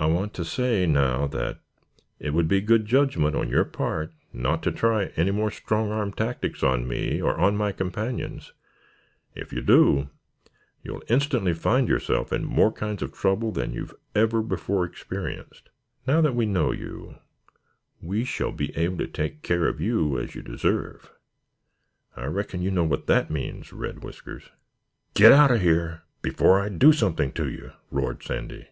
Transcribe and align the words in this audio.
"I 0.00 0.06
want 0.06 0.34
to 0.34 0.44
say, 0.44 0.84
now, 0.84 1.28
that 1.28 1.60
it 2.18 2.30
would 2.34 2.48
be 2.48 2.60
good 2.60 2.86
judgment 2.86 3.36
on 3.36 3.48
your 3.48 3.64
part 3.64 4.12
not 4.32 4.64
to 4.64 4.72
try 4.72 5.12
any 5.14 5.30
more 5.30 5.48
strong 5.52 5.92
arm 5.92 6.12
tactics 6.12 6.64
on 6.64 6.88
me 6.88 7.22
or 7.22 7.36
on 7.38 7.56
my 7.56 7.70
companions. 7.70 8.52
If 9.36 9.52
you 9.52 9.60
do, 9.60 10.10
you 10.82 10.94
will 10.94 11.04
instantly 11.08 11.54
find 11.54 11.86
yourself 11.88 12.32
in 12.32 12.44
more 12.44 12.72
kinds 12.72 13.00
of 13.00 13.12
trouble 13.12 13.52
than 13.52 13.72
you 13.72 13.82
have 13.82 13.94
ever 14.12 14.42
before 14.42 14.84
experienced. 14.84 15.68
Now 16.04 16.20
that 16.20 16.34
we 16.34 16.46
know 16.46 16.72
you, 16.72 17.18
we 18.02 18.24
shall 18.24 18.50
be 18.50 18.76
able 18.76 18.98
to 18.98 19.06
take 19.06 19.42
care 19.42 19.68
of 19.68 19.80
you 19.80 20.18
as 20.18 20.34
you 20.34 20.42
deserve. 20.42 21.12
I 22.16 22.24
reckon 22.24 22.60
you 22.60 22.72
know 22.72 22.82
what 22.82 23.06
that 23.06 23.30
means, 23.30 23.72
Red 23.72 24.02
Whiskers." 24.02 24.50
"Get 25.14 25.30
out 25.30 25.52
of 25.52 25.62
here, 25.62 26.02
before 26.22 26.60
I 26.60 26.70
do 26.70 26.92
something 26.92 27.30
to 27.34 27.48
you!" 27.48 27.70
roared 27.92 28.24
Sandy. 28.24 28.66